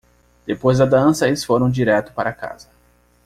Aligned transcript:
Depois 0.47 0.79
da 0.79 0.85
dança, 0.87 1.27
eles 1.27 1.43
foram 1.43 1.69
direto 1.69 2.11
para 2.13 2.33
casa. 2.33 2.67